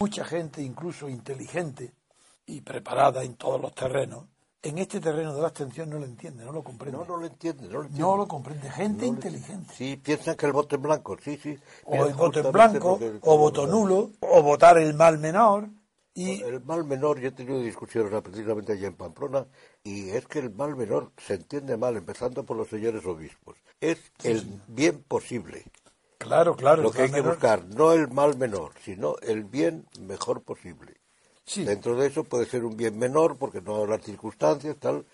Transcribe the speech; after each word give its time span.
Mucha 0.00 0.24
gente, 0.24 0.62
incluso 0.62 1.10
inteligente 1.10 1.92
y 2.46 2.62
preparada 2.62 3.22
en 3.22 3.34
todos 3.34 3.60
los 3.60 3.74
terrenos, 3.74 4.24
en 4.62 4.78
este 4.78 4.98
terreno 4.98 5.34
de 5.34 5.42
la 5.42 5.48
abstención 5.48 5.90
no 5.90 5.98
lo 5.98 6.06
entiende, 6.06 6.42
no 6.42 6.52
lo 6.52 6.64
comprende. 6.64 6.96
No, 6.96 7.04
no 7.04 7.18
lo 7.18 7.26
entiende, 7.26 7.64
no 7.64 7.74
lo 7.74 7.80
entiende. 7.82 8.00
No 8.00 8.16
lo 8.16 8.26
comprende. 8.26 8.70
Gente 8.70 9.04
inteligente. 9.04 9.74
Sí, 9.74 10.00
piensan 10.02 10.36
que 10.36 10.46
el 10.46 10.52
voto 10.52 10.76
en 10.76 10.82
blanco, 10.82 11.18
sí, 11.22 11.36
sí. 11.36 11.58
O 11.84 12.06
el 12.06 12.14
voto 12.14 12.40
en 12.40 12.50
blanco, 12.50 12.98
o 13.20 13.36
voto 13.36 13.66
nulo, 13.66 14.12
o 14.20 14.42
votar 14.42 14.78
el 14.78 14.94
mal 14.94 15.18
menor. 15.18 15.68
Y 16.14 16.42
El 16.42 16.64
mal 16.64 16.84
menor, 16.84 17.20
yo 17.20 17.28
he 17.28 17.32
tenido 17.32 17.60
discusiones 17.60 18.10
precisamente 18.22 18.72
allá 18.72 18.88
en 18.88 18.94
Pamplona, 18.94 19.46
y 19.84 20.08
es 20.08 20.26
que 20.26 20.38
el 20.38 20.50
mal 20.50 20.76
menor 20.76 21.12
se 21.18 21.34
entiende 21.34 21.76
mal, 21.76 21.96
empezando 21.96 22.44
por 22.44 22.56
los 22.56 22.68
señores 22.68 23.04
obispos. 23.04 23.58
Es 23.80 23.98
el 24.24 24.60
bien 24.66 25.02
posible. 25.02 25.64
Claro, 26.20 26.54
claro. 26.54 26.82
Lo 26.82 26.90
que 26.92 27.02
hay 27.02 27.10
que 27.10 27.20
menor- 27.22 27.34
buscar, 27.34 27.64
no 27.64 27.92
el 27.92 28.08
mal 28.08 28.36
menor, 28.36 28.72
sino 28.84 29.16
el 29.22 29.44
bien 29.44 29.86
mejor 30.00 30.42
posible. 30.42 30.94
Sí, 31.44 31.64
Dentro 31.64 31.96
de 31.96 32.06
eso 32.06 32.22
puede 32.22 32.46
ser 32.46 32.64
un 32.64 32.76
bien 32.76 32.96
menor, 32.96 33.36
porque 33.36 33.60
no 33.60 33.84
las 33.84 34.02
circunstancias, 34.04 34.76
tal, 34.78 35.04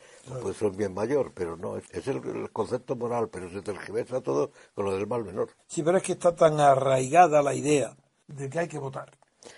puede 0.42 0.54
ser 0.54 0.68
un 0.68 0.76
bien 0.76 0.92
mayor, 0.92 1.32
pero 1.34 1.56
no, 1.56 1.78
es, 1.78 1.84
es 1.92 2.06
el, 2.08 2.16
el 2.28 2.50
concepto 2.50 2.94
moral, 2.94 3.30
pero 3.30 3.48
se 3.48 3.62
tergiversa 3.62 4.20
todo 4.20 4.50
con 4.74 4.84
lo 4.84 4.92
del 4.92 5.06
mal 5.06 5.24
menor. 5.24 5.48
sí, 5.66 5.82
pero 5.82 5.96
es 5.96 6.02
que 6.02 6.12
está 6.12 6.34
tan 6.34 6.60
arraigada 6.60 7.42
la 7.42 7.54
idea 7.54 7.96
de 8.26 8.50
que 8.50 8.58
hay 8.58 8.68
que 8.68 8.78
votar, 8.78 9.10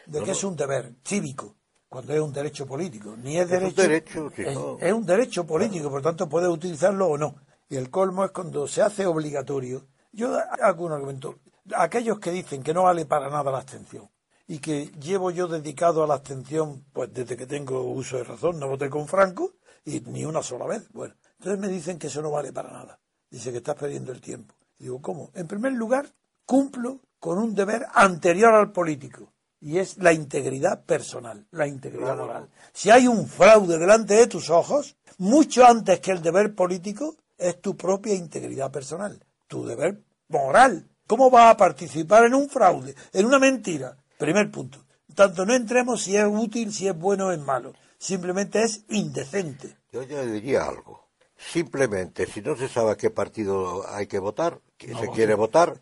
de 0.06 0.22
que 0.22 0.30
es 0.32 0.44
un 0.44 0.54
deber 0.54 0.92
cívico, 1.04 1.56
cuando 1.88 2.12
es 2.14 2.20
un 2.20 2.32
derecho 2.32 2.64
político. 2.66 3.16
Ni 3.16 3.38
es, 3.38 3.50
Es 3.50 3.62
un 3.62 3.74
derecho. 3.74 3.82
derecho, 4.30 4.32
es, 4.36 4.54
no. 4.54 4.76
es 4.78 4.92
un 4.92 5.06
derecho 5.06 5.46
político, 5.46 5.90
por 5.90 6.02
tanto 6.02 6.28
puedes 6.28 6.48
utilizarlo 6.50 7.08
o 7.08 7.18
no. 7.18 7.34
Y 7.68 7.76
el 7.76 7.90
colmo 7.90 8.24
es 8.24 8.30
cuando 8.30 8.68
se 8.68 8.82
hace 8.82 9.04
obligatorio. 9.06 9.86
Yo 10.12 10.38
hago 10.62 10.84
un 10.84 10.92
argumento. 10.92 11.38
Aquellos 11.74 12.18
que 12.18 12.30
dicen 12.30 12.62
que 12.62 12.72
no 12.72 12.84
vale 12.84 13.06
para 13.06 13.28
nada 13.28 13.50
la 13.50 13.58
abstención 13.58 14.08
y 14.46 14.58
que 14.58 14.86
llevo 15.00 15.30
yo 15.30 15.46
dedicado 15.46 16.02
a 16.02 16.06
la 16.06 16.14
abstención 16.14 16.86
pues 16.92 17.12
desde 17.12 17.36
que 17.36 17.46
tengo 17.46 17.82
uso 17.82 18.16
de 18.16 18.24
razón, 18.24 18.58
no 18.58 18.68
voté 18.68 18.88
con 18.88 19.06
Franco 19.06 19.52
y 19.84 20.00
ni 20.00 20.24
una 20.24 20.42
sola 20.42 20.66
vez. 20.66 20.90
Bueno, 20.92 21.14
entonces 21.38 21.60
me 21.60 21.68
dicen 21.68 21.98
que 21.98 22.06
eso 22.06 22.22
no 22.22 22.30
vale 22.30 22.52
para 22.52 22.72
nada. 22.72 22.98
Dice 23.30 23.52
que 23.52 23.58
estás 23.58 23.76
perdiendo 23.76 24.12
el 24.12 24.20
tiempo. 24.20 24.54
Y 24.78 24.84
digo, 24.84 25.02
¿cómo? 25.02 25.30
En 25.34 25.46
primer 25.46 25.72
lugar, 25.72 26.06
cumplo 26.46 27.00
con 27.18 27.38
un 27.38 27.54
deber 27.54 27.86
anterior 27.92 28.54
al 28.54 28.72
político 28.72 29.32
y 29.60 29.78
es 29.78 29.98
la 29.98 30.12
integridad 30.12 30.84
personal, 30.84 31.46
la 31.50 31.66
integridad 31.66 32.16
moral. 32.16 32.48
Si 32.72 32.90
hay 32.90 33.06
un 33.06 33.26
fraude 33.26 33.78
delante 33.78 34.14
de 34.14 34.26
tus 34.26 34.50
ojos, 34.50 34.96
mucho 35.18 35.66
antes 35.66 36.00
que 36.00 36.12
el 36.12 36.22
deber 36.22 36.54
político, 36.54 37.16
es 37.36 37.60
tu 37.60 37.76
propia 37.76 38.14
integridad 38.14 38.70
personal, 38.70 39.20
tu 39.48 39.66
deber 39.66 40.00
moral. 40.28 40.86
¿Cómo 41.06 41.30
vas 41.30 41.54
a 41.54 41.56
participar 41.56 42.24
en 42.24 42.34
un 42.34 42.48
fraude, 42.48 42.94
en 43.12 43.26
una 43.26 43.38
mentira? 43.38 43.96
Primer 44.18 44.50
punto. 44.50 44.84
Tanto 45.14 45.44
no 45.46 45.54
entremos 45.54 46.02
si 46.02 46.16
es 46.16 46.26
útil, 46.26 46.72
si 46.72 46.86
es 46.86 46.96
bueno 46.96 47.26
o 47.26 47.32
es 47.32 47.40
malo. 47.40 47.72
Simplemente 47.98 48.62
es 48.62 48.84
indecente. 48.90 49.76
Yo 49.90 50.02
ya 50.02 50.22
diría 50.22 50.64
algo. 50.64 51.08
Simplemente, 51.36 52.26
si 52.26 52.40
no 52.42 52.56
se 52.56 52.68
sabe 52.68 52.92
a 52.92 52.96
qué 52.96 53.10
partido 53.10 53.88
hay 53.88 54.06
que 54.06 54.18
votar, 54.18 54.60
que 54.76 54.94
se 54.94 55.08
quiere 55.08 55.34
votar, 55.34 55.78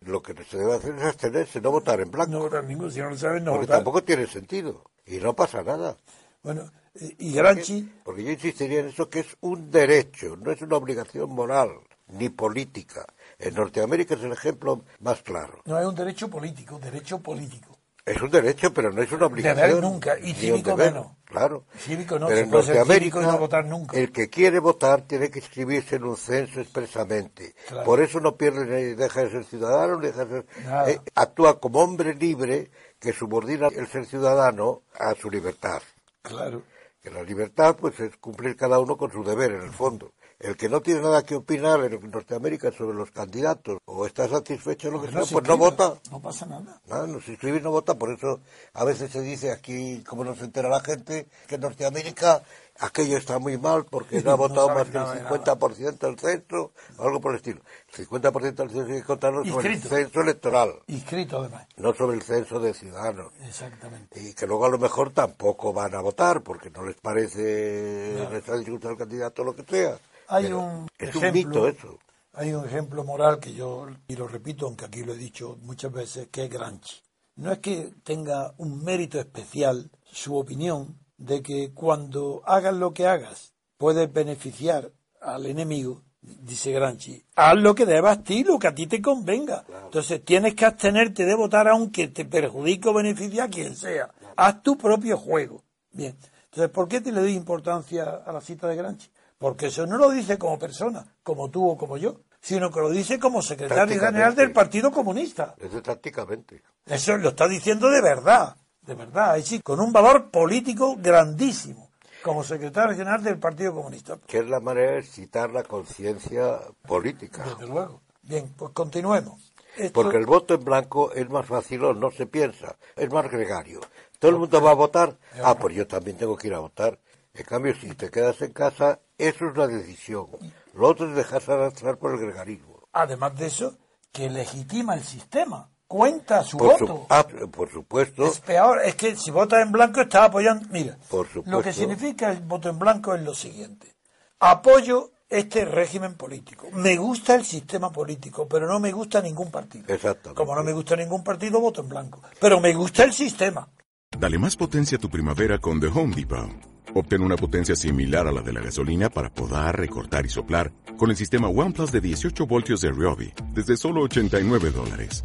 lo 0.00 0.22
que 0.22 0.34
se 0.44 0.56
debe 0.56 0.74
hacer 0.74 0.94
es 0.94 1.02
abstenerse, 1.02 1.60
no 1.60 1.70
votar 1.70 2.00
en 2.00 2.10
blanco. 2.10 2.32
No 2.32 2.38
votar 2.40 2.64
ninguno, 2.64 2.90
si 2.90 3.00
no 3.00 3.10
lo 3.10 3.18
sabes, 3.18 3.42
no 3.42 3.52
porque 3.52 3.66
votar. 3.66 3.78
tampoco 3.78 4.02
tiene 4.02 4.26
sentido. 4.26 4.84
Y 5.06 5.18
no 5.18 5.34
pasa 5.34 5.62
nada. 5.62 5.96
Bueno, 6.42 6.70
eh, 6.94 7.14
y 7.18 7.32
Granchi, 7.32 7.92
Porque 8.02 8.24
yo 8.24 8.30
insistiría 8.30 8.80
en 8.80 8.88
eso 8.88 9.08
que 9.10 9.20
es 9.20 9.36
un 9.40 9.70
derecho, 9.70 10.36
no 10.36 10.50
es 10.50 10.62
una 10.62 10.76
obligación 10.76 11.30
moral 11.30 11.70
ni 12.08 12.28
política. 12.28 13.06
En 13.38 13.54
Norteamérica 13.54 14.14
es 14.14 14.22
el 14.22 14.32
ejemplo 14.32 14.84
más 15.00 15.22
claro. 15.22 15.60
no 15.64 15.78
es 15.78 15.86
un 15.86 15.94
derecho 15.94 16.28
político, 16.28 16.78
derecho 16.78 17.20
político. 17.20 17.78
Es 18.06 18.20
un 18.20 18.30
derecho, 18.30 18.72
pero 18.74 18.92
no 18.92 19.00
es 19.00 19.10
una 19.12 19.26
obligación. 19.26 19.66
Deber 19.66 19.82
nunca, 19.82 20.18
y 20.18 20.34
cívico 20.34 20.76
menos. 20.76 21.06
Claro. 21.24 21.64
Cívico 21.78 22.18
no, 22.18 22.26
pero 22.26 22.40
en 22.40 22.50
Norteamérica, 22.50 23.20
no 23.22 23.38
votar 23.38 23.64
nunca. 23.64 23.96
el 23.96 24.12
que 24.12 24.28
quiere 24.28 24.58
votar 24.58 25.02
tiene 25.02 25.30
que 25.30 25.38
inscribirse 25.38 25.96
en 25.96 26.04
un 26.04 26.16
censo 26.16 26.60
expresamente. 26.60 27.54
Claro. 27.66 27.84
Por 27.84 28.02
eso 28.02 28.20
no 28.20 28.36
pierde, 28.36 28.66
ni 28.66 28.94
deja 28.94 29.24
de 29.24 29.30
ser 29.30 29.44
ciudadano, 29.44 29.98
ni 29.98 30.08
deja 30.08 30.26
de 30.26 30.42
ser... 30.42 30.46
Eh, 30.88 31.00
actúa 31.14 31.58
como 31.58 31.80
hombre 31.80 32.14
libre 32.14 32.70
que 33.00 33.14
subordina 33.14 33.68
el 33.68 33.86
ser 33.88 34.04
ciudadano 34.04 34.82
a 34.98 35.14
su 35.14 35.30
libertad. 35.30 35.80
Claro. 36.20 36.62
Que 37.04 37.10
la 37.10 37.22
libertad, 37.22 37.76
pues, 37.78 38.00
es 38.00 38.16
cumplir 38.16 38.56
cada 38.56 38.78
uno 38.80 38.96
con 38.96 39.12
su 39.12 39.22
deber, 39.22 39.52
en 39.52 39.60
el 39.60 39.72
fondo. 39.72 40.12
El 40.40 40.56
que 40.56 40.70
no 40.70 40.80
tiene 40.80 41.02
nada 41.02 41.22
que 41.22 41.36
opinar 41.36 41.84
en 41.84 42.10
Norteamérica 42.10 42.72
sobre 42.72 42.96
los 42.96 43.10
candidatos 43.10 43.78
o 43.84 44.06
está 44.06 44.26
satisfecho 44.26 44.88
en 44.88 44.94
lo 44.94 45.02
que 45.02 45.08
sea, 45.08 45.20
No 45.20 45.26
pues 45.26 45.46
no 45.46 45.56
vota. 45.58 45.94
No 46.10 46.20
pasa 46.20 46.46
nada. 46.46 46.80
Nada, 46.86 47.06
no 47.06 47.20
se 47.20 47.32
inscribe 47.32 47.58
y 47.58 47.60
no 47.60 47.70
vota, 47.70 47.94
por 47.94 48.10
eso 48.10 48.40
a 48.72 48.84
veces 48.84 49.12
se 49.12 49.20
dice 49.20 49.52
aquí, 49.52 50.02
como 50.02 50.24
no 50.24 50.34
se 50.34 50.44
entera 50.44 50.68
la 50.70 50.80
gente, 50.80 51.26
que 51.46 51.54
en 51.56 51.60
Norteamérica 51.60 52.42
aquello 52.80 53.16
está 53.16 53.38
muy 53.38 53.56
mal 53.58 53.84
porque 53.84 54.20
no 54.24 54.32
ha 54.32 54.34
votado 54.34 54.68
más 54.68 54.88
que 54.88 54.98
el 54.98 55.04
50% 55.04 55.98
del 55.98 56.18
centro, 56.18 56.72
o 56.98 57.02
algo 57.04 57.20
por 57.20 57.32
el 57.32 57.36
estilo. 57.36 57.60
El 57.96 58.06
50% 58.06 58.54
del 58.54 58.70
centro 58.70 58.94
hay 58.94 59.00
que 59.00 59.06
contarlo 59.06 59.44
sobre 59.44 59.72
el 59.74 59.82
censo 59.82 60.20
electoral, 60.20 60.74
Inscrito 60.86 61.40
además. 61.40 61.66
no 61.76 61.94
sobre 61.94 62.16
el 62.16 62.22
censo 62.22 62.58
de 62.60 62.74
ciudadanos. 62.74 63.32
Exactamente. 63.46 64.20
Y 64.20 64.34
que 64.34 64.46
luego 64.46 64.66
a 64.66 64.70
lo 64.70 64.78
mejor 64.78 65.10
tampoco 65.12 65.72
van 65.72 65.94
a 65.94 66.00
votar 66.00 66.42
porque 66.42 66.70
no 66.70 66.84
les 66.84 66.96
parece, 66.96 68.14
no. 68.16 68.30
les 68.30 68.48
ha 68.48 68.56
disgustado 68.56 68.92
el 68.92 68.98
candidato 68.98 69.42
o 69.42 69.44
lo 69.44 69.56
que 69.56 69.64
sea. 69.64 69.98
Hay 70.28 70.44
Pero 70.44 70.60
un 70.60 70.88
es 70.98 71.08
ejemplo, 71.10 71.28
un 71.28 71.34
mito 71.34 71.68
eso. 71.68 71.98
Hay 72.32 72.52
un 72.52 72.64
ejemplo 72.66 73.04
moral 73.04 73.38
que 73.38 73.52
yo, 73.54 73.86
y 74.08 74.16
lo 74.16 74.26
repito, 74.26 74.66
aunque 74.66 74.86
aquí 74.86 75.04
lo 75.04 75.12
he 75.12 75.16
dicho 75.16 75.56
muchas 75.62 75.92
veces, 75.92 76.28
que 76.32 76.44
es 76.44 76.50
Granchi. 76.50 77.00
No 77.36 77.52
es 77.52 77.58
que 77.58 77.92
tenga 78.02 78.54
un 78.58 78.82
mérito 78.82 79.20
especial 79.20 79.90
su 80.04 80.36
opinión 80.36 80.98
de 81.16 81.42
que 81.42 81.72
cuando 81.72 82.42
hagas 82.44 82.74
lo 82.74 82.92
que 82.92 83.06
hagas 83.06 83.54
puedes 83.76 84.12
beneficiar 84.12 84.90
al 85.20 85.46
enemigo, 85.46 86.02
dice 86.20 86.72
Granchi, 86.72 87.24
haz 87.34 87.56
lo 87.56 87.74
que 87.74 87.86
debas 87.86 88.24
ti, 88.24 88.44
lo 88.44 88.58
que 88.58 88.68
a 88.68 88.74
ti 88.74 88.86
te 88.86 89.02
convenga. 89.02 89.64
Entonces 89.84 90.24
tienes 90.24 90.54
que 90.54 90.64
abstenerte 90.64 91.24
de 91.24 91.34
votar 91.34 91.68
aunque 91.68 92.08
te 92.08 92.24
perjudique 92.24 92.88
o 92.88 92.94
beneficie 92.94 93.40
a 93.40 93.48
quien 93.48 93.76
sea. 93.76 94.10
Haz 94.36 94.62
tu 94.62 94.76
propio 94.76 95.16
juego. 95.16 95.62
Bien. 95.92 96.16
Entonces, 96.44 96.70
¿por 96.70 96.88
qué 96.88 97.00
te 97.00 97.12
le 97.12 97.20
doy 97.20 97.34
importancia 97.34 98.04
a 98.24 98.32
la 98.32 98.40
cita 98.40 98.68
de 98.68 98.76
Granchi? 98.76 99.10
Porque 99.38 99.66
eso 99.66 99.86
no 99.86 99.98
lo 99.98 100.10
dice 100.10 100.38
como 100.38 100.58
persona, 100.58 101.04
como 101.22 101.50
tú 101.50 101.68
o 101.68 101.76
como 101.76 101.96
yo, 101.96 102.20
sino 102.40 102.70
que 102.70 102.80
lo 102.80 102.90
dice 102.90 103.18
como 103.18 103.42
secretario 103.42 104.00
general 104.00 104.34
del 104.34 104.52
Partido 104.52 104.90
Comunista. 104.90 105.54
Eso 105.58 105.82
tácticamente. 105.82 106.62
Eso 106.86 107.16
lo 107.16 107.30
está 107.30 107.48
diciendo 107.48 107.88
de 107.88 108.00
verdad, 108.00 108.56
de 108.86 108.94
verdad, 108.94 109.36
es 109.38 109.44
decir, 109.44 109.62
con 109.62 109.80
un 109.80 109.92
valor 109.92 110.30
político 110.30 110.96
grandísimo, 110.98 111.90
como 112.22 112.42
secretario 112.42 112.96
general 112.96 113.22
del 113.22 113.38
Partido 113.38 113.74
Comunista. 113.74 114.18
Que 114.26 114.38
es 114.38 114.46
la 114.48 114.60
manera 114.60 114.92
de 114.92 115.02
citar 115.02 115.50
la 115.50 115.62
conciencia 115.62 116.58
política. 116.86 117.44
Desde 117.44 117.66
luego. 117.72 118.00
Bien, 118.22 118.52
pues 118.56 118.72
continuemos. 118.72 119.52
Esto- 119.76 120.02
Porque 120.02 120.16
el 120.18 120.26
voto 120.26 120.54
en 120.54 120.64
blanco 120.64 121.12
es 121.12 121.28
más 121.28 121.46
fácil, 121.46 121.80
no 121.98 122.10
se 122.10 122.26
piensa, 122.26 122.76
es 122.96 123.10
más 123.12 123.28
gregario. 123.30 123.80
Todo 124.18 124.30
el 124.30 124.38
mundo 124.38 124.60
va 124.62 124.70
a 124.70 124.74
votar, 124.74 125.18
ah, 125.42 125.54
pues 125.56 125.74
yo 125.74 125.86
también 125.86 126.16
tengo 126.16 126.36
que 126.36 126.46
ir 126.48 126.54
a 126.54 126.60
votar. 126.60 126.98
En 127.34 127.44
cambio, 127.44 127.74
si 127.74 127.88
te 127.94 128.10
quedas 128.10 128.40
en 128.42 128.52
casa, 128.52 129.00
eso 129.18 129.46
es 129.46 129.52
una 129.56 129.66
decisión. 129.66 130.28
Lo 130.74 130.88
otro 130.88 131.08
es 131.10 131.16
dejarse 131.16 131.52
arrastrar 131.52 131.98
por 131.98 132.12
el 132.14 132.20
gregarismo. 132.20 132.86
Además 132.92 133.36
de 133.36 133.46
eso, 133.46 133.76
que 134.12 134.30
legitima 134.30 134.94
el 134.94 135.02
sistema, 135.02 135.68
cuenta 135.86 136.42
su 136.42 136.56
Por, 136.58 136.78
su- 136.78 136.86
voto. 136.86 137.06
ah, 137.10 137.26
por 137.50 137.70
supuesto, 137.70 138.26
Es 138.26 138.40
peor, 138.40 138.80
es 138.84 138.94
que 138.94 139.16
si 139.16 139.30
votas 139.30 139.62
en 139.62 139.72
blanco 139.72 140.00
estás 140.00 140.28
apoyando. 140.28 140.66
Mira, 140.70 140.96
Por 141.08 141.28
lo 141.46 141.62
que 141.62 141.72
significa 141.72 142.30
el 142.30 142.40
voto 142.40 142.68
en 142.68 142.78
blanco 142.78 143.14
es 143.14 143.22
lo 143.22 143.34
siguiente: 143.34 143.94
apoyo 144.40 145.10
este 145.28 145.64
régimen 145.64 146.14
político. 146.14 146.68
Me 146.74 146.96
gusta 146.96 147.34
el 147.34 147.44
sistema 147.44 147.90
político, 147.90 148.46
pero 148.46 148.66
no 148.68 148.78
me 148.78 148.92
gusta 148.92 149.20
ningún 149.20 149.50
partido. 149.50 149.84
Exactamente. 149.92 150.34
Como 150.34 150.54
no 150.54 150.62
me 150.62 150.72
gusta 150.72 150.96
ningún 150.96 151.24
partido, 151.24 151.60
voto 151.60 151.80
en 151.80 151.88
blanco. 151.88 152.20
Pero 152.40 152.60
me 152.60 152.72
gusta 152.74 153.04
el 153.04 153.12
sistema. 153.12 153.68
Dale 154.16 154.38
más 154.38 154.54
potencia 154.56 154.96
a 154.96 155.00
tu 155.00 155.10
primavera 155.10 155.58
con 155.58 155.80
The 155.80 155.88
Home 155.88 156.14
Depot. 156.14 156.50
Obtén 156.94 157.22
una 157.22 157.34
potencia 157.36 157.74
similar 157.74 158.28
a 158.28 158.32
la 158.32 158.40
de 158.42 158.52
la 158.52 158.60
gasolina 158.60 159.10
para 159.10 159.28
podar, 159.28 159.76
recortar 159.76 160.24
y 160.26 160.28
soplar 160.28 160.70
con 160.96 161.10
el 161.10 161.16
sistema 161.16 161.48
OnePlus 161.48 161.90
de 161.90 162.00
18 162.00 162.46
voltios 162.46 162.82
de 162.82 162.90
Ryobi 162.92 163.32
desde 163.52 163.76
solo 163.76 164.02
89 164.02 164.70
dólares. 164.70 165.24